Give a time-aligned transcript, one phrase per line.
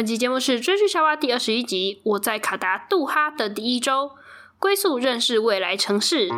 [0.00, 2.00] 本期节目是追剧沙娃第二十一集。
[2.04, 4.12] 我在卡达杜哈的第一周，
[4.58, 6.30] 归宿认识未来城市。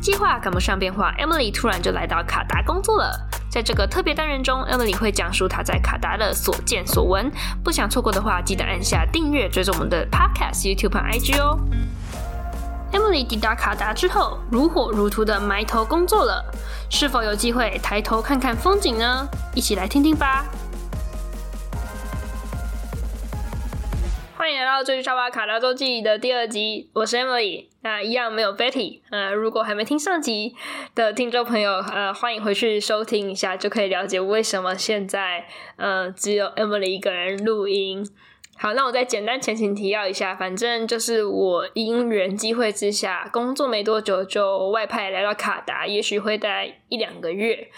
[0.00, 3.12] 计划赶不上变化，Emily 突然就来到卡达工作了。
[3.50, 7.30] 在这个特别单元中，Emily 会讲述她在卡达的所见所闻。
[7.62, 11.60] 不想错过的话，记得按下订阅，追踪我们的 Podcast、YouTube 和 IG 哦。
[12.94, 16.44] Emily 抵达卡达之后，如火如荼的埋头工作了。
[16.88, 19.28] 是否有机会抬头看看风景呢？
[19.52, 20.44] 一起来听听吧。
[24.36, 27.66] 欢迎来到《追剧夏娃卡达周记》的第二集，我是 Emily。
[27.80, 29.00] 那一样没有 Betty。
[29.10, 30.54] 呃，如果还没听上集
[30.94, 38.08] 的听众朋友，呃，欢迎回去收听一下，就可以了解为什么现在呃只有 Emily 一个人录音。
[38.56, 47.68] 好，那我再简单前情提要一下，反正就是我因缘际会之下，工作没多久就外派来到卡达，也许会待一两个月。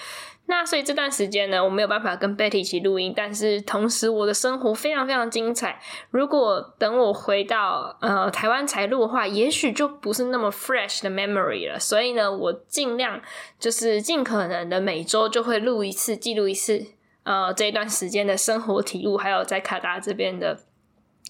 [0.48, 5.80] 那所以这段时间呢，我没有办法跟 Betty 一起录音，但是同时我的生活非常非常精彩。
[6.10, 11.80] 如果等我回到呃台湾才录的话，也许就不是那么 fresh 的 memory 了。
[11.80, 13.20] 所以呢，我尽量
[13.58, 16.86] 就是尽可能的每周就会录一次，记录一次。
[17.24, 20.56] 呃，这一段时间的生活体悟，还有在卡达这边的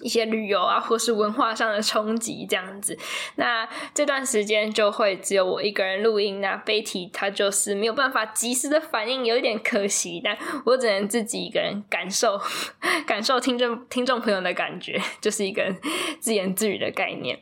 [0.03, 2.99] 一些旅游啊，或是文化上的冲击，这样子。
[3.37, 10.21] 那这段时间就会只有我一个人录音，那 Betty 她就是没有办法及时的反应，有一点可惜。
[10.23, 12.39] 但我只能自己一个人感受，
[13.07, 15.75] 感受听众听众朋友的感觉，就是一个
[16.21, 17.41] 自言自语的概念。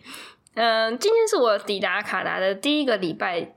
[0.55, 3.55] 嗯、今天是我抵达卡达的第一个礼拜。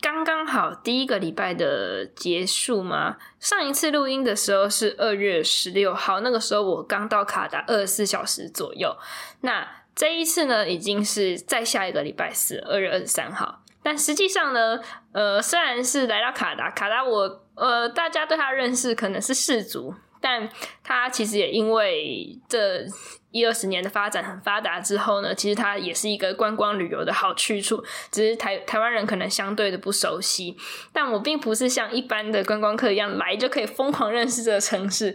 [0.00, 3.16] 刚刚好第一个礼拜的结束嘛。
[3.40, 8.96] 上一次录音的时候是二月十六号，那个时候我刚到卡达二十四小时左右。
[9.40, 13.62] 那这一次呢，已经是在下一个礼拜四，二月二十三号。
[13.82, 14.80] 但实际上呢，
[15.12, 20.48] 呃，虽然是来到卡达，卡达我呃大家对他认识可能是世族，但
[20.82, 22.86] 它其实也因为这。
[23.30, 27.84] 一二十年的发展很发达之后呢，其实它也是一个观光旅游的好去处。
[28.10, 30.56] 只是台台湾人可能相对的不熟悉，
[30.94, 35.14] 但我并不是像一般的观光客一样来就可以疯狂认识这个城市。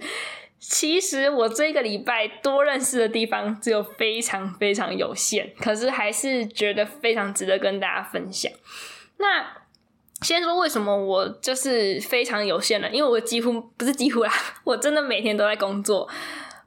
[0.59, 8.52] 其实我这一个礼拜多认识的地方只有非常非常有限，可是还是觉得非常值得跟大家分享。
[9.18, 9.62] 那
[10.23, 12.89] 先说为什么我就是非常有限呢？
[12.91, 14.31] 因为我几乎不是几乎啦，
[14.63, 16.07] 我真的每天都在工作。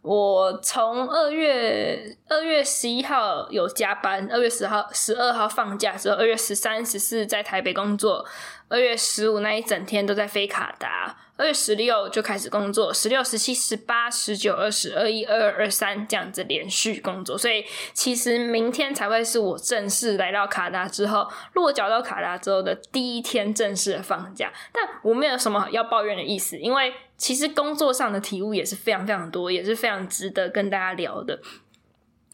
[0.02, 8.24] 我从二月二月十一号有加班，二月十号十二号放假之后，二月十三、十四在台北工作，
[8.68, 11.16] 二月十五那一整天都在飞卡达。
[11.36, 24.52] 二月十六就开始工作，十六、十七、十八、十九、二十、二一、二二、二三这样子连续工作，所以其实明天才会是我正式来到卡达之后落脚到卡达之后的第一天正式的放假。
[24.72, 31.40] 但我没有什么要抱怨的意思，因为其实工作上的体悟也是非常非常多，也是非常值得跟大家聊的。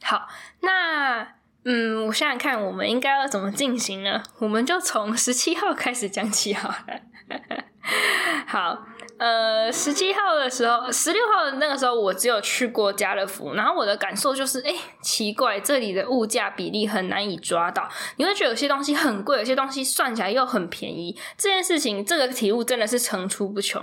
[0.03, 0.29] 好，
[0.61, 1.27] 那
[1.65, 4.23] 嗯，我想想看，我们应该要怎么进行呢？
[4.39, 7.65] 我们就从十七号开始讲起好了。
[8.49, 8.87] 好。
[9.19, 17.89] 呃，十七号的时候，十六号的那个时候，我只有去过家乐福，然后我的感受就是，哎，奇怪，这里的物价比例很难以抓到。
[18.17, 21.17] 你会觉得有些东西很贵，有些东西算起来又很便宜。
[21.39, 23.81] 这件事情，这个体悟真的是层出不穷。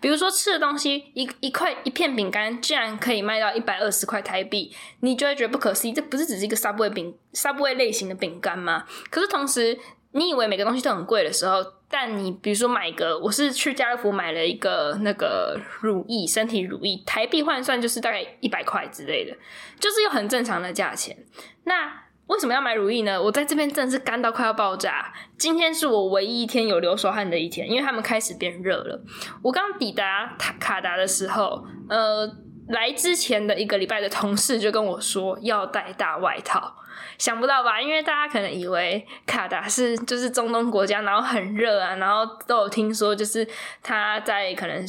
[0.00, 5.92] 比如说吃的东西，一一块一片饼干竟然可以卖到一百二十块台币，你就会觉得不可思议。
[5.92, 8.86] 这不是只是一个 Subway 饼，Subway 类型的饼干吗？
[9.08, 9.78] 可是同时，
[10.10, 19.36] 你以为每个东西都很贵的时候，但你比如说买个，我是去家乐福买了一个那个乳液，身体乳液，台币换算就是大概一百块之类的，
[19.80, 21.16] 就是有很正常的价钱。
[21.64, 23.20] 那为什么要买乳液呢？
[23.20, 25.12] 我在这边真的是干到快要爆炸。
[25.36, 29.02] 今天是我唯一一天有流手汗的一天，因为他们开始变热了。
[29.42, 32.24] 我刚抵达卡达的时候，呃，
[32.70, 36.76] 来之前的一个礼拜的同事就跟我说要带大外套。
[37.16, 37.80] 想不到吧？
[37.80, 43.46] 因为大家可能以为卡达是就是中东国家，然后很热啊，然后都有听说，就是
[43.82, 44.84] 他在可能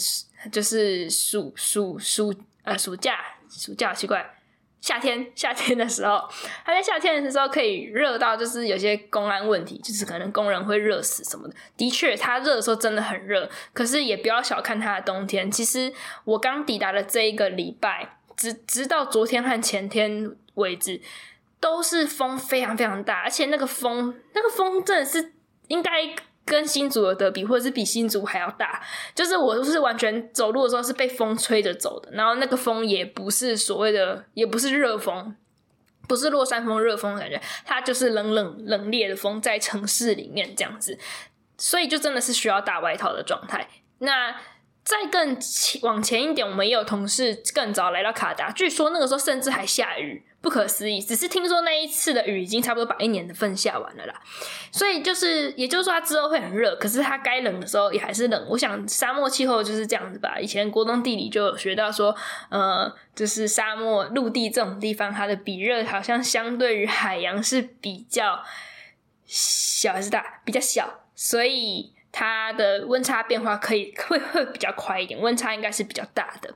[0.52, 2.34] 就是暑暑暑
[2.64, 3.20] 呃暑假
[3.50, 4.26] 暑假奇怪
[4.82, 6.28] 夏天夏天的时候，
[6.66, 11.54] 他在夏天的时候可以热到就是有些公安问题，就是可能工人会热死什么的。
[11.78, 15.50] 的确，他热的时候真的很热，可是也不要小看他的冬天。
[15.50, 15.94] 其实
[16.26, 21.00] 我刚抵达的这一个礼拜，直直到昨天和前天为止。
[21.62, 25.34] 都是风非常非常大，而且那个风，那个风真的是
[25.68, 25.92] 应该
[26.46, 28.82] 跟新竹的德比，或者是比新竹还要大。
[29.14, 35.36] 就是我都是完全走路的时候是被风吹着走的，然后那个风也不是所谓的，也不是热风，
[36.08, 40.98] 不是落山风、热风的感觉，它就是冷冷冷冽的风在城市里面这样子。
[41.58, 43.68] 所以就真的是需要大外套的状态。
[44.00, 44.36] 那
[44.84, 45.38] 再更
[45.84, 51.00] 往前一点，我们也有同事更早来到卡达，据说那个时候甚至还下雨，不可思议。
[51.00, 54.22] 只是听说那一次的雨已经差不多把一年的份下完了啦。
[54.72, 58.48] 所以就是，也就是说，它之后会很热，可是它该冷的时候也还是冷。
[58.50, 60.40] 我想沙漠气候就是这样子吧。
[60.40, 62.16] 以前国中地理就有学到说，
[62.50, 68.44] 呃，就是沙漠陆地这种地方，它的比热好像相对于海洋是比较
[69.28, 70.42] 小还是大？
[70.44, 71.94] 比较小，所以。
[72.12, 76.54] 它的温差变化可以 会会比较快一点，温差应该是比较大的。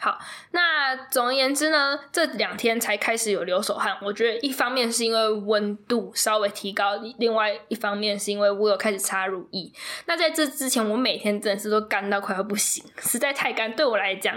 [0.00, 0.16] 好，
[0.52, 3.98] 那总而言之呢，这两天才开始有流手汗。
[4.00, 9.72] 我觉得一方面是因为温度稍微提高，另外一方面是因为我有开始擦乳液。
[10.06, 13.74] 那在这之前，我每天真的是都干到快要不行，实在太干。
[13.74, 14.36] 对我来讲，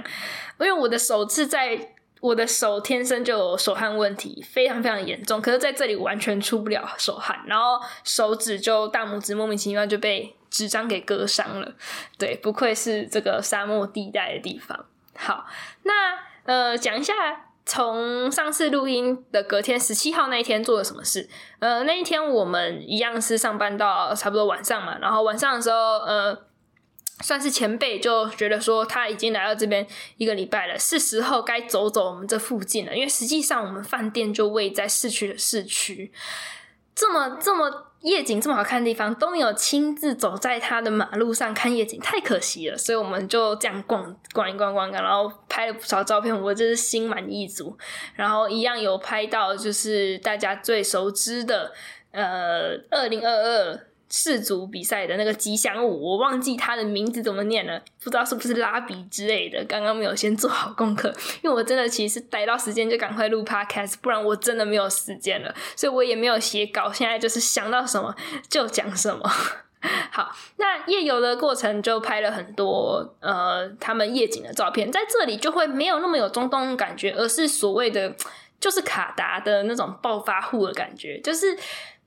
[0.60, 1.94] 因为我的手是在。
[2.22, 5.42] 我的手天生就有手汗问题，非常非常严重。
[5.42, 11.74] 可是在这里完全出不了手汗，然后手指就大拇指莫名其妙就被纸张给割伤了。
[12.20, 14.86] 对，不愧是这个沙漠地带的地方。
[15.18, 15.48] 好，
[15.82, 15.92] 那
[16.46, 17.14] 呃讲一下
[17.66, 21.28] 从上次录音的隔天十七号那一天做了什么事。
[21.58, 26.38] 呃，那一天我们一样是上班到差不多晚上嘛，然后晚上的时候呃。
[27.22, 29.86] 算是前辈就觉得说他已经来到这边
[30.18, 32.96] 一个礼拜了，是时候该走走我们这附近了。
[32.96, 36.12] 因为实际上我们饭店就位在市区的市区，
[36.96, 42.78] 这么这么夜景这么好看的地方都没有亲自走在他的马路上看夜景，太可惜了。
[42.78, 44.04] 所以我们就这样逛
[44.34, 47.78] 逛一逛逛逛，然后拍了不少照片，我真是心满意足。
[48.16, 51.72] 然后一样有拍到就是大家最熟知的
[52.12, 53.88] 呃二零二二。
[54.12, 59.64] 世足比赛的那个吉祥物，我忘记它的名字怎么念了，不知道是不是拉比之类的。
[59.64, 61.08] 刚刚没有先做好功课，
[61.42, 66.92] 因为我真的其实逮到时间就赶快录 podcast，不然我真的没有时间了，所以我也没有写稿。
[66.92, 68.14] 现在就是想到什么
[68.50, 69.32] 就讲什么。
[70.12, 78.14] 好，那夜游的过程就拍了很多呃他们夜景的照片，在这里就会没有那么有中东感觉，而是所谓的
[78.60, 81.58] 就是卡达的那种暴发户的感觉，就是。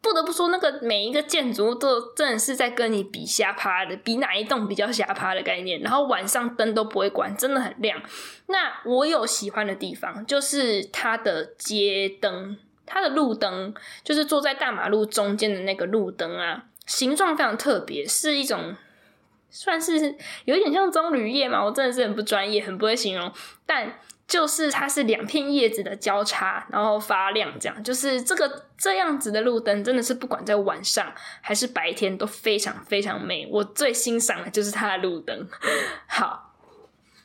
[0.04, 5.80] 不得不说，那个每一个建筑物都真的是在跟你比瞎趴的，比哪一栋比较瞎趴的概念。
[5.80, 7.98] 然后晚上灯都不会关，真的很亮。
[8.48, 13.74] 那我有喜欢的地方，就是它的街灯，它的路灯，
[14.04, 18.76] 就是坐在大马路中间的那个路灯啊，形状非常特别，是一种
[19.48, 20.14] 算是
[20.44, 21.64] 有点像棕榈叶嘛。
[21.64, 23.32] 我真的是很不专业，很不会形容，
[23.64, 23.98] 但。
[24.26, 31.12] 就是它是两片叶子的交叉，然后发亮，这样就是这个这样子的路灯，真的是不管在晚上
[31.42, 33.46] 还是白天都非常非常美。
[33.50, 35.46] 我最欣赏的就是它的路灯。
[36.08, 36.54] 好，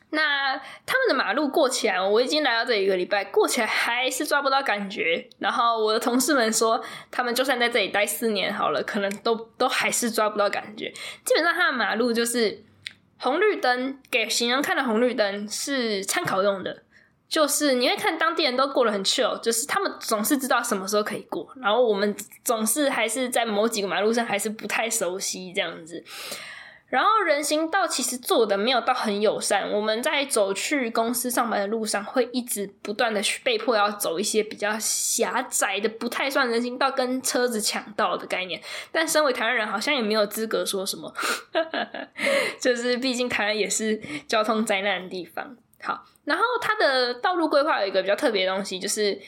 [0.10, 5.30] 那他们的马路过起来，我已经来到这一个礼拜，过起来还是抓不到感觉。
[5.40, 10.92] 然后我的同事们说，他们就算在这里待四年好了，可能都都还是抓不到感觉。
[11.24, 12.62] 基本上，它的马路就是
[13.20, 16.84] 红绿灯，给行人看的红绿灯是参考用的。
[17.30, 26.04] 就是你会看当地人都过得很 chill，就是他们总是知道什么时候可以过，然后我们总是还是在某几个马路上还是不太熟悉这样子。
[26.88, 38.60] 然后人行道其实做的没有到很友善，我们在走去公司上班的路上会一直不断的被迫要走一些比较狭窄的，不太算人行道，跟车子抢道的概念。
[38.92, 41.14] 但身为台湾人，好像也没有资格说什么，
[42.60, 45.56] 就是毕竟台湾也是交通灾难的地方。
[45.84, 46.04] 好。
[46.30, 49.20] 然后它的道路规划有一个比较特别的东西，就是，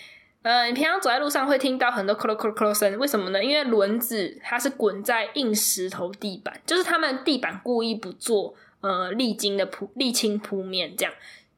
[0.43, 3.43] 呃，你平常走在路上会听到很多“咯咯咯咯”声，为什么呢？
[3.43, 11.11] 因为轮子它是滚在硬石头地板，就是他们地板故意不做呃沥青的铺沥青铺面这样，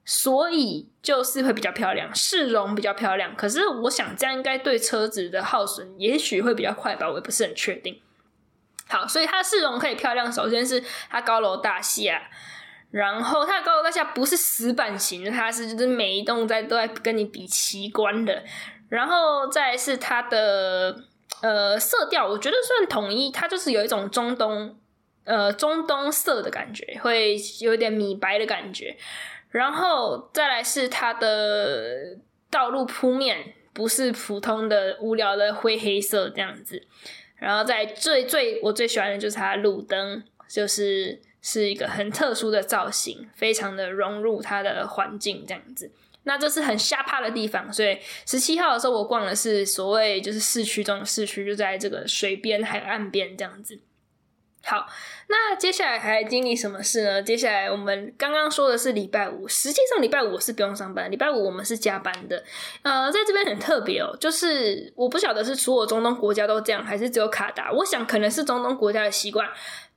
[0.05, 3.35] 所以就是会比较漂亮，市容比较漂亮。
[3.35, 7.99] 可是我想这样应该对车子的耗损也许会比较快吧，我也不是很确定。
[8.87, 12.21] 好，所以它市容可以漂亮，首先是它高楼大厦。
[12.93, 18.43] 然后它的高楼大厦不是死板型的，它是就是每一栋在都在跟你比奇观的。
[18.87, 20.95] 然后再是它的
[21.41, 24.77] 呃色调，我觉得算统一，它就是有一种中东
[25.23, 28.95] 呃中东色的感觉，会有点米白的感觉。
[29.49, 32.15] 然后再来是它的
[32.51, 36.79] 道路铺面，不是普通的无聊的灰黑色这样子。
[37.37, 41.19] 然后在最最我最喜欢的就是它的路灯，就是。
[41.43, 45.91] 是一个很特殊的造型，非常的融入它的环境这样子。
[46.23, 53.81] 那这是很下怕的地方，所以十七号的时候我逛的是所谓就是市区中的市区，就在这个水边还有岸边这样子。
[54.65, 54.87] 好，
[55.27, 57.21] 那接下来还经历什么事呢？
[57.21, 62.41] 接下来我们刚刚说的是礼拜五，实际上礼拜五我是不用上班，礼拜五我们是加班的。
[62.81, 67.73] 呃，在这边很特别哦，就是我不晓得是所有中东国家都这样，还是只有卡达。
[67.73, 69.45] 我想可能是中东国家的习惯，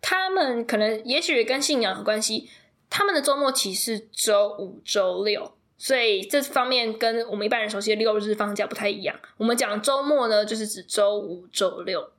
[0.00, 2.48] 他们可能也许跟信仰有关系，
[2.88, 9.18] 他们的周末期是周五、周六，所以这方面跟我们一般人熟悉的六日放假不太一样。
[9.36, 12.10] 我们讲周末呢，就是指周五、周六。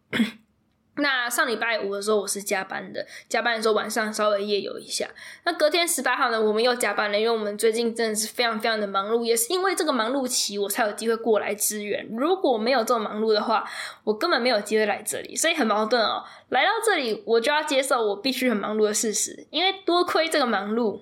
[0.98, 5.08] 那上礼拜五的时候，我是加班的，加班的时候晚上稍微夜游一下。
[5.44, 12.08] 那隔天十八号呢，我们又加班了，因为我们最近真的是非常非常的忙碌，也是因为这个忙碌期，我才有机会过来支援。
[12.18, 13.63] 如果没有这么忙碌的话，
[14.04, 16.24] 我根本没有机会来这里，所以很矛盾哦。
[16.50, 21.01] 来到这里，我就要接受我必须很忙碌的事实，因为多亏这个忙碌，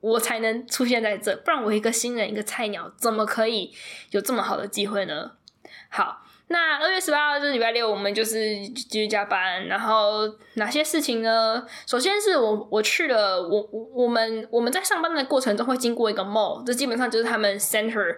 [0.00, 3.72] 我才能出现在这，不然我一个新人，一个菜鸟，怎么可以
[4.10, 5.32] 有这么好的机会呢？
[5.88, 6.22] 好。
[6.48, 9.66] 那二月十八号就是礼拜六，我们就是继续加班。
[9.66, 10.22] 然后
[10.54, 11.66] 哪些事情呢？
[11.86, 18.16] 首先是我我去了，我我我们我们在上班的过程中会经过一个 mall，这基本上就是他们 center，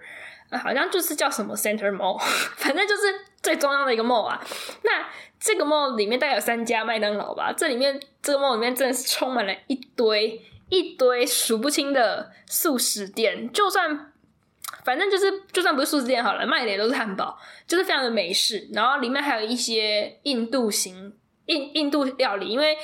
[0.63, 2.19] 好像就是叫什么 center mall，
[2.59, 3.03] 反正就是
[3.43, 4.39] 最重要的一个 mall 啊。
[4.83, 5.07] 那
[5.41, 14.13] 这个 mall 里面大概有三家麦当劳吧，这里面这个 mall 里面真的是充满了一堆一堆数不清的速食店，就算。
[14.89, 18.67] 反正就是，就算不是素食店好了，卖的也都是汉堡，就是非常的美式。
[18.73, 21.15] 然后里面还有一些印度型
[21.45, 22.75] 印印度料理，因为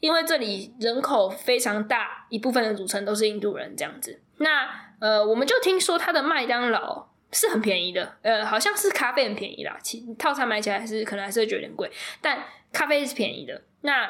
[0.00, 4.18] 因为这里人口非常大，一部分的组成都是印度人这样子。
[4.38, 4.66] 那
[4.98, 11.90] 呃，我们就听说它的麦当劳是很便宜的，呃，好像是咖啡很便宜啦，其套餐买起来还是可能还是会觉得有点贵，
[12.22, 12.42] 但
[12.72, 13.60] 咖啡是便宜的。
[13.82, 14.08] 那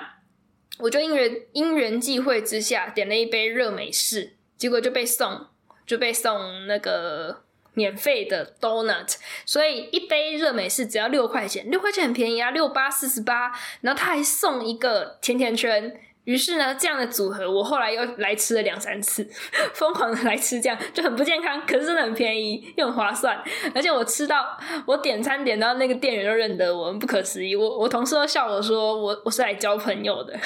[0.79, 5.49] 我就因缘因缘际会之下点了一杯热美式，结果就被送。
[5.87, 7.43] 就被送那个
[7.75, 15.99] 免费的 donut，所以一杯热美式只要六块钱，六块钱很便宜啊，六八四十八，然后他还送一个甜甜圈。
[16.25, 19.29] 于是呢，这样的组合我后来又来吃了两三次，
[19.75, 23.43] 疯狂的来吃这样，就很不健康，可是真的很便宜又很划算，
[23.75, 27.57] 而且我吃到我点餐点到那个店员都认得我，不可思议。
[27.57, 30.39] 我我同事都笑我说我我是来交朋友的。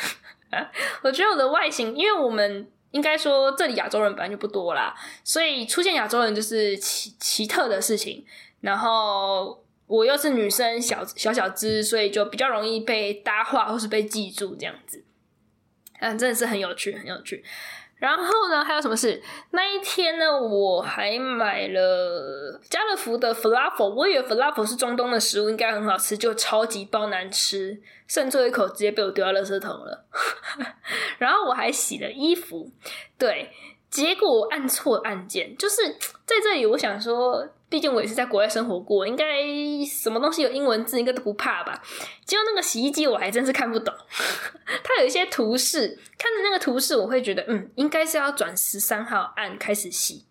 [1.02, 2.68] 我觉得我的外形，因为我们。
[2.96, 8.24] 应该说，这里亚洲人本来就不多啦，所以出现亚洲人就是奇奇特的事情。
[8.62, 15.04] 然后我又是女生，小小小只，所以就比较容易被搭话或是被记住这样子。
[16.00, 17.44] 嗯，真的是很有趣，很有趣。
[17.98, 19.22] 然后呢，还有什么事？
[19.52, 23.94] 那一天呢，我还买了家乐福的 f l a f e l。
[23.94, 30.06] 我以为 f l a f e l 是中东的食物，应该很好吃，就超级爆难吃，剩最后一口直接被我丢到垃圾桶了。
[31.18, 32.70] 然后我还洗了衣服，
[33.18, 33.50] 对。
[33.88, 35.76] 结果按错按键，就是
[36.26, 36.66] 在这里。
[36.66, 39.24] 我想说，毕竟我也是在国外生活过，应该
[39.88, 41.80] 什么东西有英文字应该都不怕吧。
[42.24, 43.94] 结果那个洗衣机我还真是看不懂，
[44.84, 50.26] 它有一些图示，看着那个图示我会觉得，嗯，应该是要转十三号按开始洗。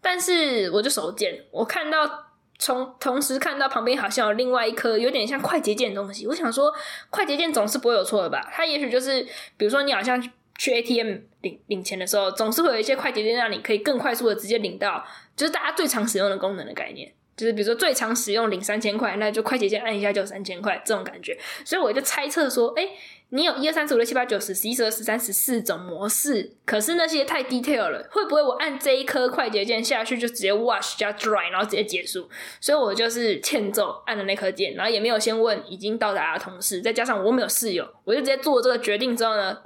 [0.00, 2.26] 但是我就手贱，我看到
[2.58, 6.72] 从同时看到旁边好像有另外一颗有点像快捷键的东西，我想说
[7.10, 8.50] 快捷键总是不会有错的吧？
[8.52, 9.22] 它也许就是，
[9.56, 10.20] 比如说你好像。
[10.58, 15.04] 去 ATM 领领钱的时候，总是会有一些快捷键让你可以更快速的直接领到，
[15.36, 21.38] 就是大家最常使用的功能的概念，就是比如说最常使用领三千块，那就快捷键按一下就三千块这种感觉。
[21.64, 22.88] 所以我就猜测说，哎、
[23.30, 32.28] 你有一二三四五六七八九十十一十二十三十四种模式，可是那些太 detail 了，会不会我按这一颗快捷键下去就直接 wash 加 dry，然后直接结束？
[32.60, 39.58] 所以我就是欠揍按了那颗键，然后也没有先问已经到达的同事，再加上我没有室友，我就直接做这个决定之后呢。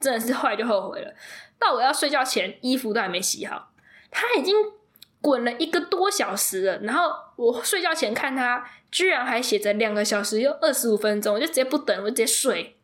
[0.00, 1.12] 真的是后来就后悔了，
[1.58, 3.70] 到我要睡觉前，衣服都还没洗好，
[4.10, 4.54] 它已经
[5.20, 6.78] 滚了一个多小时了。
[6.78, 12.76] 然后我睡觉前看它，居然还写着两个小时又二十五分钟，我就直接不等，我就直接睡。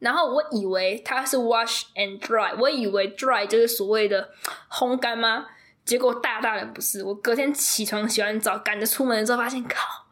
[0.00, 4.30] 然后我以为它是 wash and dry，我以为 dry 就是所谓的
[4.68, 5.46] 烘干吗？
[5.84, 7.04] 结果大大的不是。
[7.04, 10.06] 我隔天起床洗完澡，赶着出门的时候，发现靠，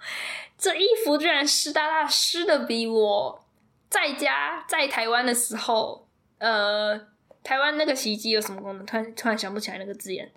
[0.57, 3.45] 这衣服居然湿哒哒，湿的比我
[3.91, 6.04] 在家在台湾的时候。
[6.45, 7.01] 呃，
[7.43, 8.85] 台湾那个洗衣机有什么功能？
[8.85, 10.31] 突然突然想不起来那个字眼。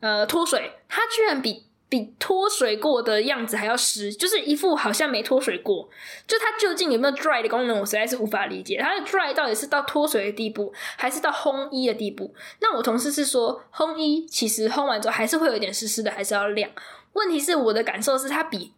[0.00, 5.90] 呃，脱水，它居然比比脱水过的样子还要湿，就是一副好像没脱水过。
[6.26, 8.78] 就它究竟有没有 dry 的功能，我实在是无法理解。
[8.80, 12.34] 它的 dry 到底是到脱水的地步，还是到烘衣的地步？
[12.60, 16.70] 那我同事是说，烘衣其实烘完之后还是会有一点湿湿的，还是要晾。
[17.12, 18.72] 问题是我的感受是它比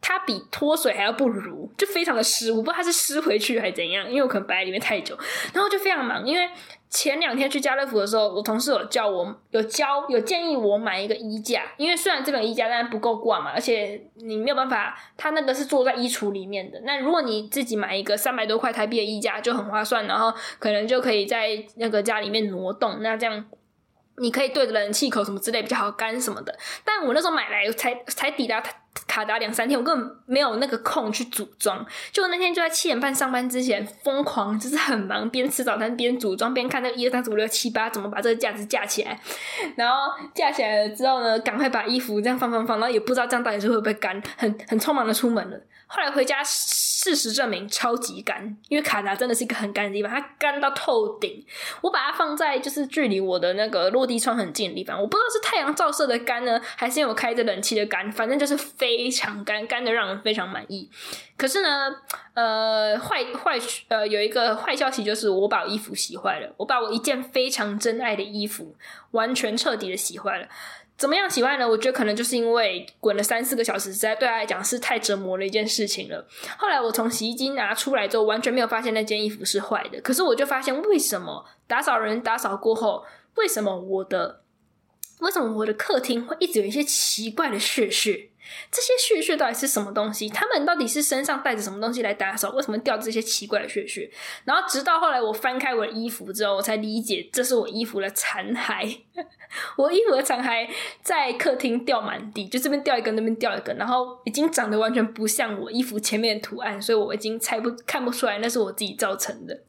[0.00, 2.50] 它比脱水还要不如，就非常的湿。
[2.50, 5.16] 我不知道它是湿回去还是怎样，因为我可能摆在里面太久，
[5.52, 6.26] 然后就非常忙。
[6.26, 6.48] 因为
[6.88, 16.80] 前两天去家乐福的时候，我同事有叫我有教有建议我买一个衣架，因为虽然这种衣架但是不够挂嘛，而且你没有办法，它那个是坐在衣橱里面的。
[16.84, 23.44] 那如果你自己买一个三百多块台币的衣架就很划算，然后可能就可以在那个家里面挪动，那这样。
[24.20, 26.52] 你可以对着冷气口什么之类比较好干什么的，
[26.84, 28.60] 但我那时候买来才才抵达
[29.06, 31.84] 卡达两三天，我根本没有那个空去组装。
[32.10, 39.18] 就那天就在七点半上班之前，疯狂就是很忙，边吃早餐边组装，边看那个一二三四五六七八怎么把这个架子架起来。
[39.76, 45.58] 然后架起来了之后呢，赶快把衣服这样放放放，然后也不知道这样到底是会不会干，很很匆忙的出门了。
[45.86, 46.42] 后来回家，
[47.00, 51.46] 事实证明超级干，因为卡达真的是一个很干的地方，它干到透顶。
[51.80, 60.90] 我把它放在就是距离我的那个落地窗很近的地方，我不知道是太阳照射的干呢，还是因为我开着冷气的干，反正就是非常干，干的让人非常满意。
[61.36, 61.94] 可是呢，
[62.34, 68.74] 呃，坏坏呃有一个坏消息就是我把衣服洗坏了，我把我一件非常珍爱的衣服
[69.12, 70.48] 完全彻底的洗坏了。
[70.98, 71.68] 怎么样洗坏呢？
[71.68, 76.26] 我觉得可能就是因为滚了三四个小时，实在对他来讲是太折磨的一件事情了。
[76.58, 80.00] 后来我从洗衣机拿出来之后，完全没有发现那件衣服是坏的。
[80.00, 83.04] 可是我就发现，为什么打扫人打扫过后，
[83.36, 84.42] 为什么我的
[85.20, 88.30] 为什么我的客厅会一直有一些奇怪的屑屑？
[88.70, 90.28] 这些屑屑到底是什么东西？
[90.28, 92.50] 他们到底是身上带着什么东西来打扫？
[92.50, 94.10] 为什么掉这些奇怪的屑屑？
[94.44, 98.98] 然后直到后来我翻开我的衣服之后，我才理解这是我衣服的残骸。
[99.76, 100.68] 我衣服的残骸
[101.02, 109.62] 在客厅掉满地，就这边掉一根，那边掉一根，然后已经长得完全不像我衣服前面的图案，所以我已经猜不看不出来那是我自己造成的。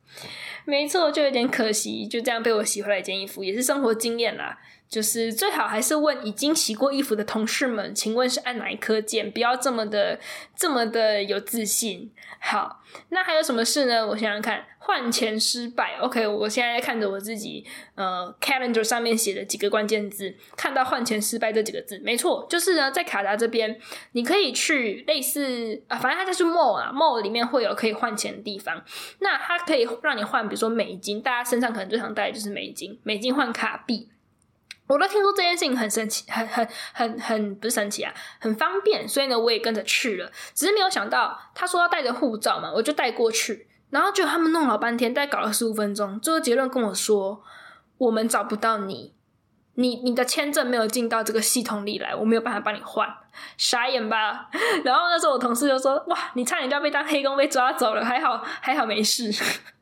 [0.65, 4.59] 没错，就有点可惜，就这样被我洗回来一件衣服，也是生活经验啦。
[4.89, 9.31] 就是最好还是问已经洗过衣服的同事们，请问是按哪一颗键？
[9.31, 10.19] 不要这么的
[10.55, 12.11] 这么的有自信。
[12.39, 14.07] 好，那还有什么事呢？
[14.07, 15.97] 我想想看，换钱失败。
[15.99, 17.63] OK，我现在看着我自己
[17.95, 23.79] 呃 calendar 上面写的几个关键字，看到换钱失败这几个字，没错，就是呢在卡达这边，
[24.13, 28.83] 你可以去类似啊，反正它就是 mall 啊，mall 里面会有可以换钱的地方。
[29.19, 34.09] 那它可以让你换，比如说美金，大家身上可能最常带的就是美金，美金换卡币。
[34.89, 40.31] 我都听说这件事情很神奇，很很很很不是神奇啊，很方便，所以呢，我也跟着去了。
[40.55, 47.43] 只是没有想到，他说要带着护照嘛，我就带过去，然后就他们弄了半天，大概搞了十五分钟，最后结论跟我说，
[47.99, 49.13] 我们找不到你，
[49.75, 53.07] 你你的签证没有进到这个系统里来，我没有办法帮你换，
[53.57, 54.49] 傻眼吧？
[54.83, 59.31] 然后那时候我同事就说，哇，你差点就要被当黑工被抓走了，还好还好没事。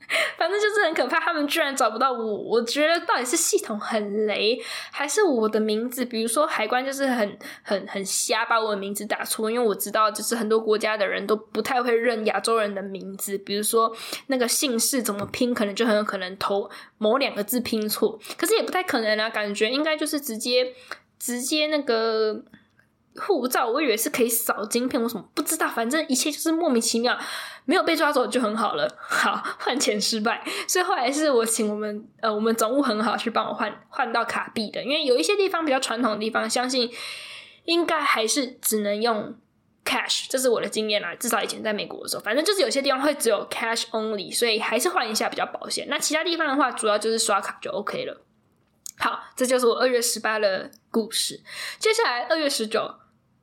[0.38, 2.38] 反正就是很可怕，他们居然找不到我。
[2.38, 4.58] 我觉得到底是系统很雷，
[4.92, 6.06] 还是我的名字？
[6.06, 9.52] 比如说海关就是很很很瞎，把我的名字打错。
[9.52, 13.94] 因为我知道，就是很多国家的人都不太会认亚洲人的名字，比如说
[14.28, 18.18] 那个姓氏怎么拼，可能就很有可能头某两个字拼错。
[18.38, 20.74] 可是也不太可能啊，感觉应该就是直接
[21.20, 22.44] 直接那个。
[23.20, 27.18] 护照，我以为是可以扫晶片，我什么不知道，反正一切就是莫名其妙，
[27.66, 28.88] 没有被抓走就很好了。
[29.00, 36.92] 好，换钱失败，所以后来是我请我们呃我们总务很好去帮我换换到卡币的，因为有一些地方比较传统的地方，相信
[37.66, 39.36] 应该还是只能用
[39.84, 41.16] cash，这是我的经验啦。
[41.16, 45.88] 至少以前在美国的时候，反正就是有些地方会只有 cash only，所以还是换一下比较保险。
[45.90, 48.22] 那其他地方的话，主要就是刷卡就 OK 了。
[49.00, 51.42] 好，这就是我二月十八的故事。
[51.80, 52.94] 接下来二月十九。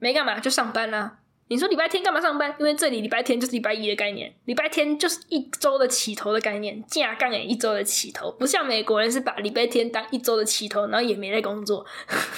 [0.04, 1.16] 没干嘛，就上班啦、
[1.48, 2.54] 你说礼拜天干嘛上班？
[2.58, 11.86] 因为这里礼拜天就是礼拜一的概念，礼拜天就是一周的起头的概念，架杠也一周的起头，不像美国人是把礼拜天当一周的起头，然后也没在工作。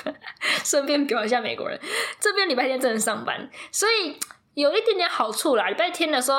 [0.63, 1.77] 顺便表一下美国人，
[2.21, 4.17] 这边礼拜天真的上班，所以
[4.55, 5.69] 有一点点好处啦。
[5.69, 6.39] 礼拜天的时候。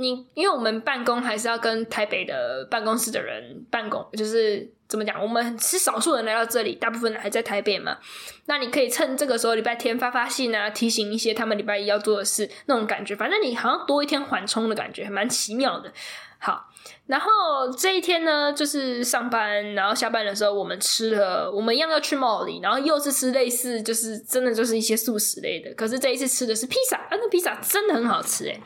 [0.00, 7.98] 你因为我们办公还是要跟台北的办公室的人办公，就是怎么讲，我们是少数人来到这里，大部分还在台北嘛。
[8.46, 15.92] 那你可以趁这个时候礼拜天发发信啊，提醒一些他们礼拜一要做的事，那种感觉，反正你好像多一天缓冲的感觉，还蛮奇妙的。
[16.40, 16.70] 好，
[17.06, 17.28] 然后
[17.76, 28.58] 这一天呢，就是上班，然后下班的时候我们吃了，我们一样要去 mall 里，然后又是吃类似，就是真的就是一些素食类的，可是这一次吃的是披萨，啊，那披萨真的很好吃诶。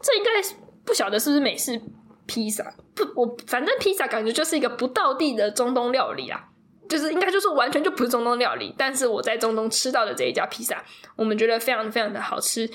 [0.00, 0.30] 这应该
[0.84, 1.78] 不晓得是不是美式
[2.30, 6.40] 披萨，不，我反正披萨感觉就是一个不道地的中东料理啊，
[6.88, 8.72] 就是应该就是完全就不是中东料理。
[8.78, 10.84] 但是我在中东吃到的这一家披萨，
[11.16, 12.70] 我们觉得非常非常的好吃，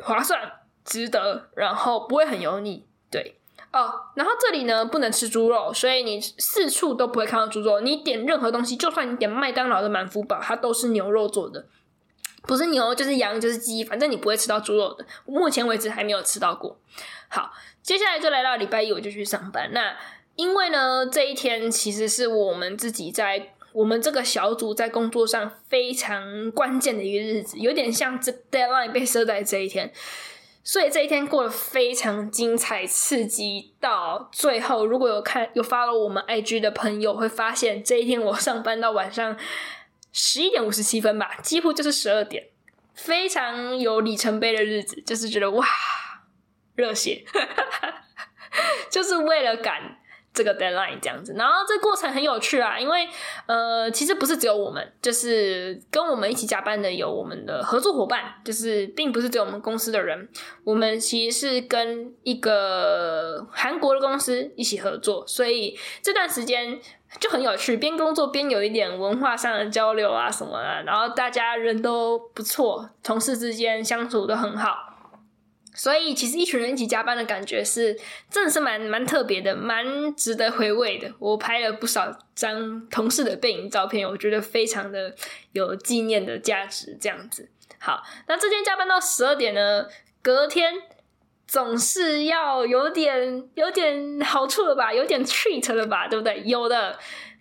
[0.00, 0.40] 划算，
[0.84, 2.84] 值得，然后不会很油腻。
[3.08, 3.38] 对
[3.72, 7.78] 哦，然后这里呢不能吃猪肉，所以你四处都不会看到猪肉。
[7.78, 11.66] 你点任何东西，就算你点麦当劳的满福堡，它都是牛肉做的。
[12.44, 15.06] 不是牛就是羊就是鸡，反正你不会吃到猪肉的。
[15.26, 16.76] 目前为止还没有吃到过。
[17.28, 19.70] 好，接下来就来到礼拜一，我就去上班。
[19.72, 19.96] 那
[20.36, 29.92] 因为呢，这一天其实是我们自己在我们这个小组在工作上非常关键的一个日子，有点像这 deadline 被设在这一天，
[30.62, 33.72] 所以这一天过得非常精彩刺激。
[33.80, 39.36] 到最后，如果有看有 follow 我们 IG 的朋友，会发现这一天我上班到晚上。
[40.14, 42.48] 十一点五十七分吧，几乎就是十二点，
[42.92, 45.66] 非常有里程碑的日子，就是觉得哇，
[46.82, 47.24] 热血，
[48.90, 49.98] 就是为了赶。
[50.34, 53.06] 这个 deadline 这样子，然后这过程很有趣啊，因为
[53.44, 60.26] 呃，其实不是只有我们，就是跟我们一起加班的有我们的合作伙伴，就是并不是只有我们公司的人，
[60.64, 66.80] 我们其实是跟一个韩国的公司一起合作，所以这段时间
[67.20, 74.91] 就很有趣，边工作边有一点文化上的交流啊什么的，然后大家人都不错，同事之间相处都很好。
[75.74, 81.10] 所以其实一群人一起加班的感觉是真的是蛮蛮特别的，蛮值得回味的。
[81.18, 85.14] 我拍了不少张同事的背影照片，我觉得非常的
[85.52, 86.96] 有纪念的价值。
[87.00, 89.86] 这样子，好，那这天加班到十二点呢，
[90.22, 90.74] 隔天
[91.46, 96.42] 总是要有点有点好处了吧，有点 treat 了吧，对不对？
[96.44, 96.98] 有的，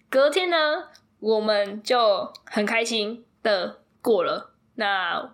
[0.09, 0.85] 隔天呢，
[1.19, 4.51] 我们就很开心的过了。
[4.75, 5.33] 那。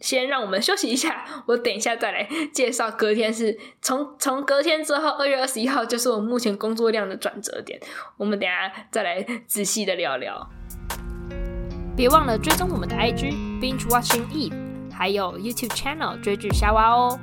[0.00, 2.90] 先让我们休息一下， 我等一下再来介绍。
[2.90, 7.80] 隔天是从从隔天之后，二月二十一号就是我目前工作量的转折点。
[8.16, 10.48] 我们等下再来仔细的聊聊。
[11.96, 14.52] 别忘了追踪我们的 IG Binge Watching Eve，
[14.92, 17.18] 还有 YouTube Channel 追剧瞎娃哦。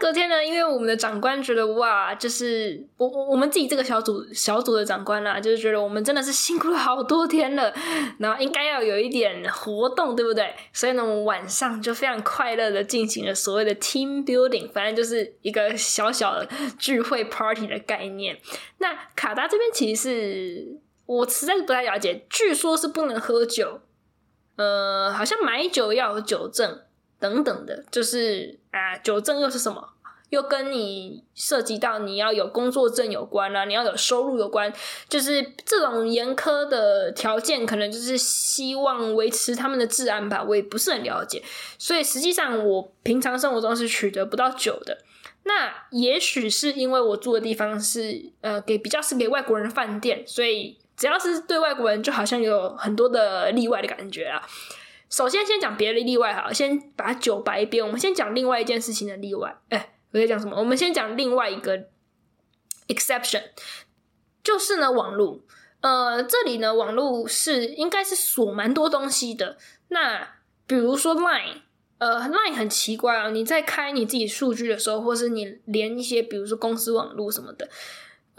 [0.00, 7.72] 隔天呢，因为我们的长官觉得哇，就是我我们自己这个小组小组的长官啦、就是觉得我们真的是辛苦了好多天了，
[8.18, 10.54] 然后应该要有一点活动，对不对？
[10.72, 18.38] 所以呢，我们晚上就非常快乐的进行了所谓的 team building，反正就是一个小小的聚会 party 的概念。
[18.78, 23.82] 那卡达这边其实是我实在是不太了解，据说是不能喝酒，
[24.56, 26.80] 呃，好像买酒要有酒证。
[27.20, 29.90] 等等的，就是啊，酒证又是什么？
[30.30, 34.72] 又跟你涉及到你要有工作证有关啊，你要有收入有关，
[35.08, 40.44] 就是这种严苛的条件，可能就是希望维持他们的治安吧。
[40.44, 41.42] 我也不是很了解，
[41.78, 44.98] 所以实际上我平常生活中是取得不到酒的。
[45.42, 54.40] 那也许是因为我住的地方是呃给比较是给外国人饭店，所以只要是对外国人，就好像有很多的例外的感觉啊。
[55.10, 57.84] 首先，先讲别的例外哈，先把酒摆一边。
[57.84, 59.58] 我们先讲另外一件事情的例外。
[59.68, 60.56] 哎、欸，我在讲什么？
[60.56, 61.88] 我们先讲另外一个
[62.86, 63.42] exception，
[64.44, 65.40] 就是呢，网络。
[65.80, 69.58] 呃，这里呢，网络是应该是锁蛮多东西的。
[69.88, 71.62] 那比如说 Line，
[71.98, 77.68] 呃，Line 很奇怪啊，你在开你自己数据的时候，或是你连一些比如说公司网络什么的。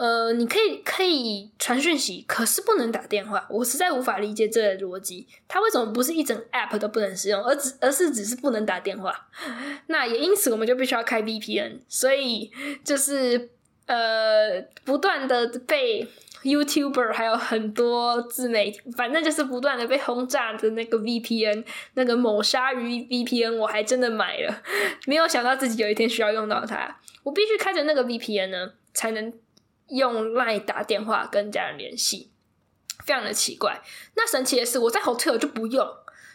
[0.02, 3.46] 呃，你可以可以传讯息，可是不能打电话。
[3.48, 9.14] 我实在无法理解这个逻辑，它为什么不是一整 app 都不能使用，而只而是只是不能打电话？
[9.86, 11.78] 那也因此，我们就必须要开 VPN。
[11.86, 12.50] 所以
[12.82, 13.50] 就是
[13.86, 16.04] 呃，不断的被
[16.42, 24.62] YouTuber 还有很多自媒体，反正就是不断的被轰炸的那个 VPN，那个某鲨鱼 VPN，我还真的买了，
[25.06, 26.98] 没有想到自己有一天需要用到它。
[27.22, 29.32] 我必须开着那个 VPN 呢，才能。
[29.92, 32.30] 用 LINE 打电话跟家人联系，
[33.04, 33.82] 非常的奇怪。
[34.16, 35.86] 那神奇的是，我在 hotel 就不用，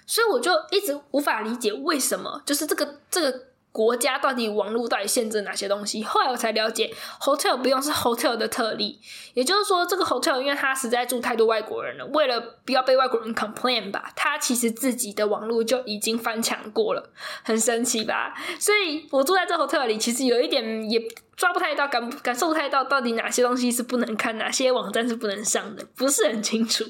[0.06, 3.48] 所以我就一直无法理解为什么，就是这个这个。
[3.70, 6.04] 国家到底网络到底限制哪些东西？
[6.04, 6.92] 后来我才了解
[7.22, 9.00] ，hotel 不用是 hotel 的特例，
[9.36, 17.12] 也就是说，这个 hotel 因为它实在住太多外国人了，为了不要被外国人 complain 吧，它其实自己的网络就已经翻墙过了，
[17.44, 18.34] 很神奇吧？
[18.60, 21.00] 所以我住在这 hotel 里，其实有一点也
[21.38, 26.84] 抓不太到，感感受不太到到底哪些东西是不能看，哪些网站是不能上的，不是很清楚。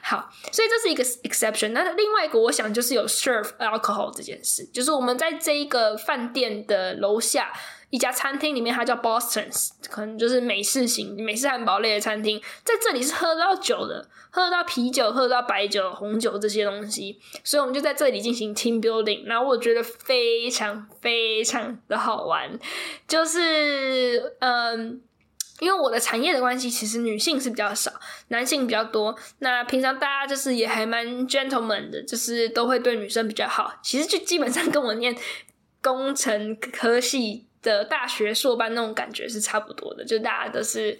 [0.00, 1.72] 好，所以这是一个 exception。
[1.72, 6.30] 那另外一个，我想就是有 serve alcohol 这件事，就是我们在这一个饭。
[6.32, 7.52] 店的楼下
[7.90, 12.40] 一家餐厅里面，它叫 Boston's，可能就是美式型、美式汉堡类的餐厅。
[12.64, 17.20] 在这里是喝到酒的，喝到啤酒、喝到白酒、红酒这些东西。
[17.42, 19.24] 所以我们就在这里进行 team building。
[19.26, 22.56] 然后我觉得非常非常的好玩，
[23.08, 25.02] 就是嗯，
[25.58, 27.90] 因为我的产业的关系，其实女性是比较少，
[28.28, 29.18] 男性比较多。
[29.40, 33.74] 那平常大家就是也还蛮 gentleman 的，就是都会对女生比较好。
[33.82, 35.16] 其实就基本上跟我念。
[35.82, 40.98] 工程科系的大学硕班那种感觉是差不多的，就大家都是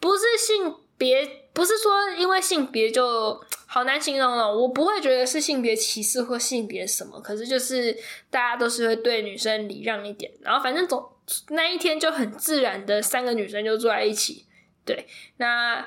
[0.00, 7.96] 不是性别不是说因为性别就好难形容了，我不会觉得是性别歧视或性别什么，可是就是
[8.30, 11.04] 大家都是会对女生礼让一点，然后反正总
[11.50, 14.46] 那一天就很自然的三个女生就坐在一起，
[14.84, 15.06] 对，
[15.36, 15.86] 那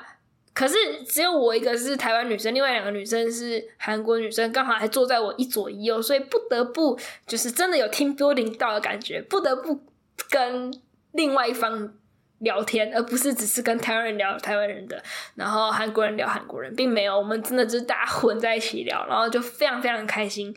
[0.54, 9.82] 可是只有我一个是台湾女生，另外两个女生是韩国女生，刚好还坐在我一左一右，所以不得不就是真的有听 building 到的感觉，不得不
[10.30, 10.72] 跟
[11.12, 11.94] 另外一方。
[12.42, 15.00] 聊天，而不是只是跟台湾人聊台湾人的，
[15.36, 20.52] 然后韩国人聊韩国人，并没有，我们真的就是大家混在一起聊，然后就非常非常开心，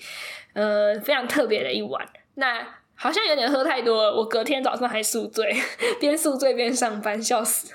[0.54, 2.04] 呃，非常特别的一晚。
[2.34, 5.56] 那好像有点喝太多了，我隔天早上还宿醉，
[6.02, 7.72] 边宿醉边上班，笑死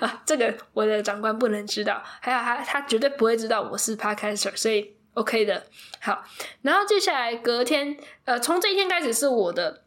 [0.00, 0.20] 啊！
[0.26, 5.62] 这个我的长官不能知道，还有他他绝对不会知道我是 Podcaster，所以 OK 的。
[6.00, 6.24] 好，
[6.62, 9.84] 然后接下来隔天，呃，从这一天开始是我的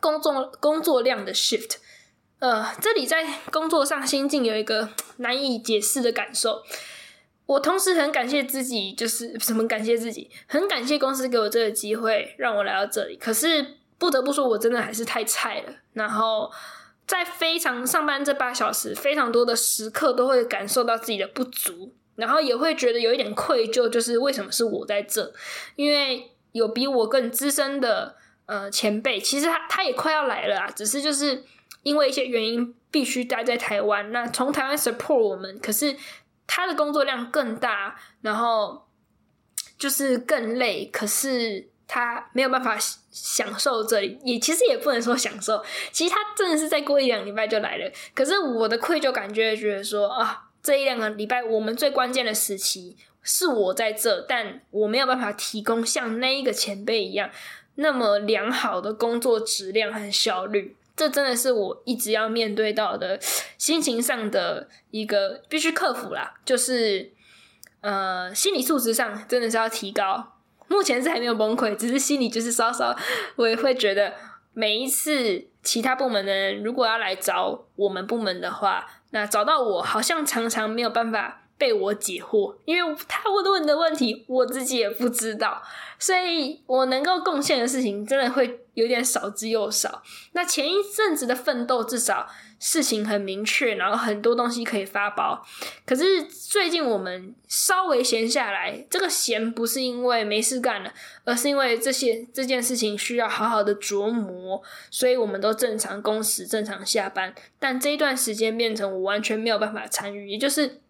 [0.00, 1.76] 工作工作量的 shift。
[2.38, 6.62] 呃，这里在工作上心境有一个 难以解释的感受。
[7.46, 13.16] 我同时很感谢自己，就是什么感谢自己，很感谢公司给我这个机会让我来到这里。
[13.16, 15.72] 可是不得不说，我真的还是太菜了。
[15.92, 16.50] 然后
[17.06, 25.32] 在非常上班这八小时，非常多的时刻都会感受到自己的不足，然后也会觉得有一点愧疚，就是为什么是我在这？
[25.76, 31.44] 因为有比我更资深的呃前辈，其实他他也快要来了啊，只是就是。
[31.82, 34.10] 因为一些原因，必须待在台湾。
[34.10, 35.96] 那从台湾 support 我们，可是
[36.44, 38.88] 他的工作量更大，然后
[39.78, 40.86] 就是更累。
[40.86, 42.76] 可是他没有办法
[43.12, 45.64] 享受这里，也其实也不能说享受。
[45.92, 47.88] 其实他真的是再过一两礼拜就来了。
[48.12, 57.30] 可是我的愧疚感觉觉得说啊，这一两个礼拜我们最关键的时期是我在这，但我没有办法提供像那一个前辈一样
[57.76, 60.76] 那么良好的工作质量和效率。
[60.96, 63.18] 这真的是我一直要面对到的
[63.58, 67.12] 心情上的一个必须克服啦，就是
[67.82, 70.32] 呃心理素质上真的是要提高。
[70.68, 72.96] 目前是还没有崩溃，只是心里就是稍稍，
[73.36, 74.14] 我也会觉得
[74.54, 81.42] 每一次其他部门的人如果要来找我们部门的话，那找到我好像常常没有办法。
[81.58, 85.62] 被我解惑，因为他问问的问题，我自己也不知道，
[85.98, 90.02] 所以我能够贡献的事情真的会有点少之又少。
[90.32, 95.42] 那前一阵子的奋斗，至少事情很明确，然后很多东西可以发包。
[95.86, 100.92] 可是最近我们稍微闲下来，这个闲不是因为没事干了，
[101.24, 107.34] 而是因为这些这件事情需要好好的琢磨，所以我们都正常工时、正常下班。
[107.58, 110.82] 但这一段时间变成我完全没有办法参与，也就是。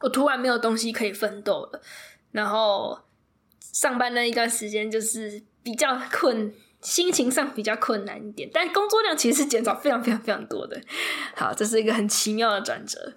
[0.00, 1.80] 我突然没有东西可以奋斗了，
[2.32, 3.00] 然后
[3.60, 10.80] 上班那一段时间就是比较困，心情上比较困难一点，但工作量其实是减少非常非常非常多的。
[11.34, 13.14] 好，这是一个很奇妙的转折。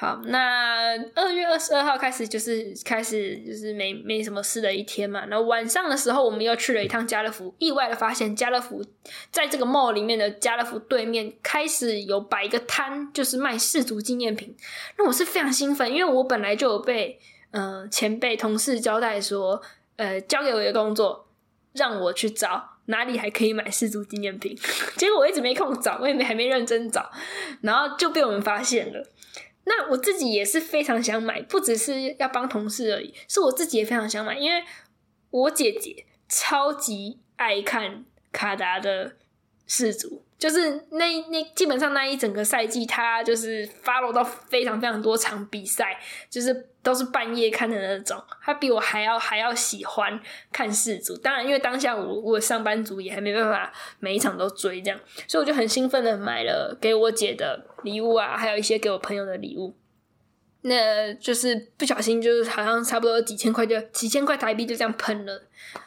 [0.00, 5.26] 好，那二月二十二号开始就是开始就是没没什么事的一天嘛。
[5.26, 8.82] 然后晚上的时候，我们又去了一趟家乐福，意外的发现家乐福
[9.30, 14.56] 在这个 mall 里面的家乐福对面开始有摆一个摊，就是卖世足纪念品。
[14.96, 19.60] 那我是非常兴奋，因为我本来就有被呃前辈同事交代说，
[19.96, 21.28] 呃交给我一个工作，
[21.74, 24.56] 让我去找哪里还可以买世足纪念品。
[24.96, 27.10] 结果我一直没空找，我也没还没认真找，
[27.60, 29.06] 然后就被我们发现了。
[29.64, 34.62] 那我自己也是非常想买，不只是要帮同事而已，是我自己也非常想买，因为
[35.30, 39.16] 我姐姐超级爱看卡达的
[39.66, 40.24] 世足。
[40.38, 48.22] 就是那那基本上那一整个赛季，她就是 follow 到非常非常多场比赛，就是都是半夜看的那种。
[48.42, 50.20] 他比我还要还要喜欢
[50.52, 51.16] 看四组。
[51.16, 59.74] 当然，因为当下我我上班族也还没办法每一场都追这样，所以我就很兴奋的买了给我姐的礼物啊，还有一些给我朋友的礼物。
[60.62, 65.42] 那就是不小心就是好像差不多几千块就几千块台币就这样喷了。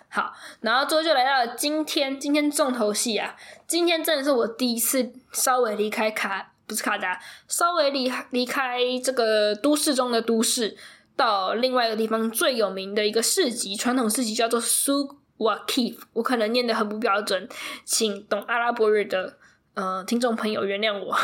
[0.09, 3.35] 好，然后最后就来到了今天，今天重头戏啊！
[3.67, 10.75] 今天真的是我第一次稍微离开卡，不是卡达，稍微离离开这个都市中的都市，
[11.15, 17.47] 到另外一个地方最有名的一个市集，传统市集叫做 Souq Wakif 我可能念的很不标准，
[17.83, 19.37] 请懂阿拉伯语的。
[19.75, 21.17] 呃，听众朋友原谅我，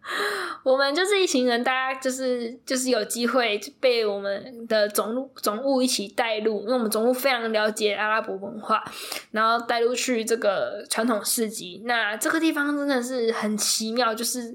[0.62, 8.84] 我们就是一行人，大家就是就是有机会被我们的总总务一起带路，因为我们总务非常了解阿拉伯文化，
[9.30, 11.80] 然后带路去这个传统市集。
[11.86, 14.54] 那这个地方真的是很奇妙，就是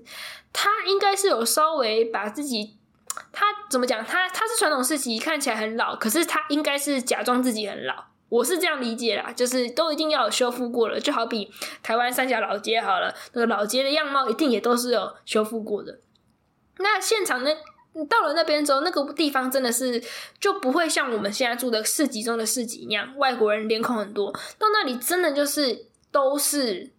[0.52, 2.78] 他应该是有稍微把自己，
[3.32, 4.06] 他怎么讲？
[4.06, 8.12] 他他是传统市集，看起来很老，可是他应该是假装自己很老。
[8.34, 11.52] 我是这样理解啦，就是都一定要有修复过了，就好比
[11.84, 16.00] 台湾三峡老街好了，那个老街的样貌一定也都是有修复过的。
[16.80, 17.56] 那现场那
[18.06, 20.04] 到了那边之后，那个地方真的是
[20.39, 24.32] 就不会像我们现在住的市集中的市集一样，外国人脸孔很多。
[24.58, 26.91] 到那里真的就是都是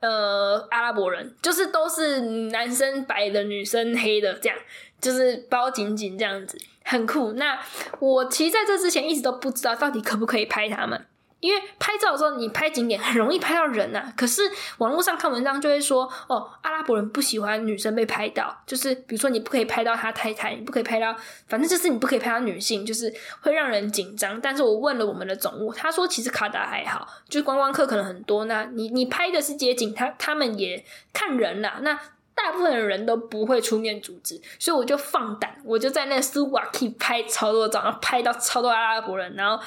[0.00, 4.58] 呃阿拉伯人，就是都是男生白的，女生黑的，这样
[5.00, 7.32] 就是包紧紧这样子，很酷。
[7.34, 7.58] 那
[7.98, 11.06] 我其实在这之前一直都不知道到底可不可以拍他们。
[11.40, 14.12] 因为拍照的时候，你拍景点很容易拍到人呐、啊。
[14.16, 14.42] 可是
[14.78, 21.16] 网络上看文章就会说，哦，阿拉伯人不喜欢女生被拍到，就是比如说你不可以拍到他太太，你不可以拍到，
[21.48, 24.38] 反正就是你不可以拍到女性，就是会让人紧张。
[24.40, 31.78] 但是我问了我们的总务，他说其实卡达还好，就是观光客可能很多，那你你拍的是街景，他他们也看人啦。
[31.80, 31.98] 那
[32.34, 39.62] 大部分的人都不会出面阻止，所以我就放胆，我就在那苏瓦提拍超多照，然后拍到超多阿拉伯人，然后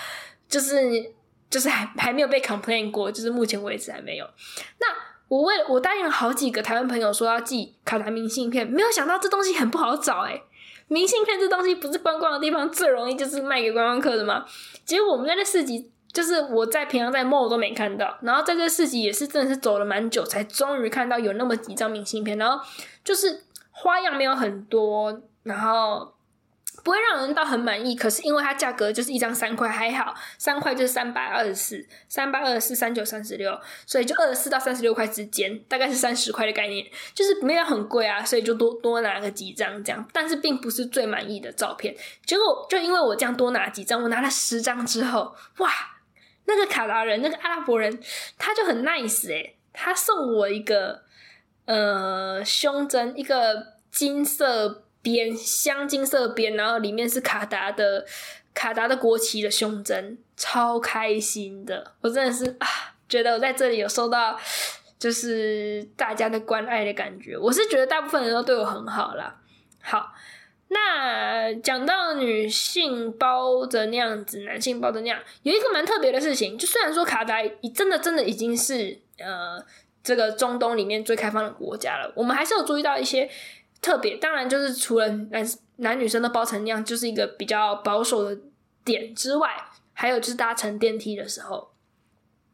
[0.47, 1.11] 就是。
[1.53, 4.25] 就是还 还没有被 complain 过，就是目前为止还没有。
[4.79, 4.87] 那
[5.27, 10.41] 我为我答应了好几个台湾朋友说要寄卡达明信片，没有想到这东西很不好找哎、
[10.87, 14.43] 明信片这东西不是观光的地方最容易就是卖给观光客的吗？
[14.83, 22.59] 结果我们在那市集，就是我在平常在 mall 都没看到，然后在这市集也是真的是走了蛮久，才终于看到有那么几张明信片，然后
[23.03, 26.12] 就是花样没有很多，然后。
[26.83, 41.95] 不会让人到很满意，可是因为它价格就是一张三块，还好三块就是三百二十四，三百二十四三九三十六，所以就二十四到三十六块之间，大概是三十块的概念，就是没有很贵啊，所以就多多拿个几张这样，但是并不是最满意的照片。
[42.25, 45.69] 结果就因为我这样多拿几张，我拿了十张之后，哇，
[46.45, 47.97] 那个卡达人，那个阿拉伯人，
[48.37, 51.03] 他就很 nice 诶，他送我一个
[51.65, 54.82] 呃胸针，一个金色。
[55.03, 58.05] 边镶金色边，然后里面是卡达的
[58.53, 61.91] 卡达的国旗的胸针，超开心的。
[61.99, 62.67] 我真的是啊，
[63.09, 64.39] 觉得我在这里有收到
[64.97, 67.37] 就是大家的关爱的感觉。
[67.37, 69.35] 我是觉得大部分人都对我很好啦。
[69.81, 70.13] 好，
[70.69, 77.43] 那讲到女性包的那样子，男性包的那样，有一个蛮特别的事情，就虽然说卡达
[77.75, 79.61] 真的真的已经是呃
[80.01, 83.29] 这个中东里面最开放的国家了，我们还是有注意到一些。
[83.83, 88.39] 特别当然就是除了男男女生都包成那样，就是一个比较保守的
[88.85, 89.49] 点之外，
[89.91, 91.73] 还有就是搭乘电梯的时候，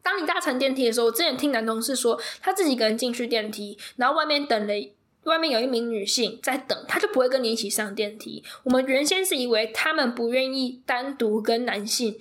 [0.02, 4.74] 当你搭乘电梯的时候，我之前听男同事说，他自己一个人进去电梯，然后外面等了，
[5.22, 8.42] 外面有一名女性在等，他就不会跟你一起上电梯。
[8.64, 12.18] 我们原先是以为他们不愿意单独跟男性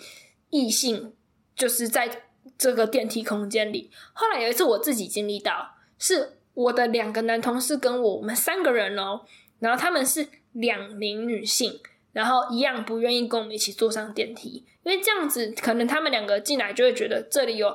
[0.51, 1.13] 异性
[1.55, 2.25] 就是在
[2.57, 6.35] 这个电梯空间里，后来有一次我自己经历到是。
[6.59, 9.21] 我的两个男同事跟我，我们三个人哦，
[9.59, 11.79] 然后他们是两名女性，
[12.11, 17.73] 然后一样不愿意跟我们一起坐上电梯，因为这样子可能他们两个进来就会觉得这里有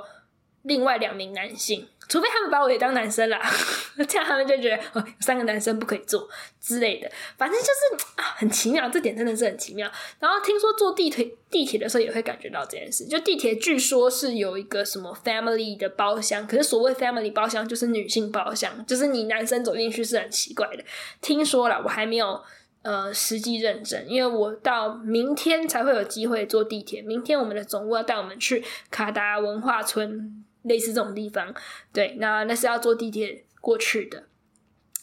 [0.65, 1.89] 另外两名男性。
[2.07, 3.41] 除非他们把我也当男生啦，
[4.07, 6.29] 这样他们就觉得哦，三个男生不可以坐
[6.61, 7.11] 之类的。
[7.39, 9.91] 反正就是啊，很奇妙，这点真的是很奇妙。
[10.21, 13.07] 然后听说坐地铁地铁的时候也会感觉到这件事。
[13.07, 20.85] 就地铁据说是有一个什么 family 的包厢，可是所谓 family 包厢就是女性包厢，就是你男生走进去是很奇怪的。
[21.23, 22.39] 听说了，我还没有
[22.83, 27.01] 呃实际认证，因为我到明天才会有机会坐地铁。
[27.01, 30.44] 明天我们的总务要带我们去卡达文化村。
[30.65, 31.55] 类似这种地方，
[31.93, 34.25] 对，那那是要坐地铁过去的。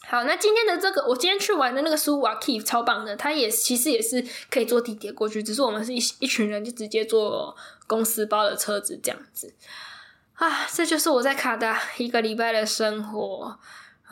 [0.03, 7.55] 好，那今天的这个，我今天去玩的那个苏瓦基超棒的，它也其实也是可以坐地铁过去，只是我们是一一群人就直接坐
[7.87, 9.53] 公司包的车子这样子。
[10.33, 13.59] 啊，这就是我在卡达一个礼拜的生活。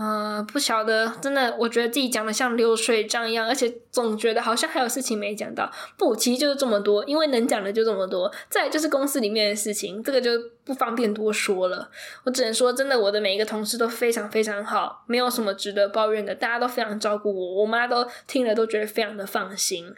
[0.01, 5.69] 嗯、不晓得，真的，我觉得自己讲的像流水账一样，而且总觉得好像还有事情没讲到。
[5.97, 8.31] 不，其实就是这么多，因为能讲的就这么多。
[8.49, 10.31] 再就是公司里面的事情，这个就
[10.69, 11.89] 不方便多说了。
[12.25, 19.95] 我只能说，真的，我的每一个同事都非常非常好，没有什么值得抱怨的，大家都非常照顾我，我妈都听了都觉得非常的放心。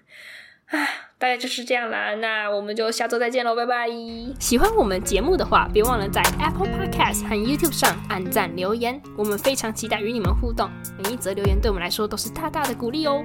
[0.67, 3.89] 唉，大概就是这样啦，那我们就下周再见喽，拜拜！
[4.39, 10.71] 喜欢我们节目的话，别忘了在 Apple Podcast 和 YouTube 上按赞留言，我们非常期待与你们互动，
[11.03, 13.21] 每一则留言对我们来说都是大大的鼓励哦。